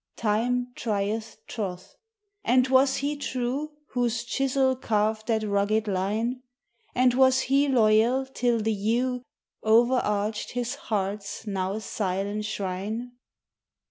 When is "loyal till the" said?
7.67-8.73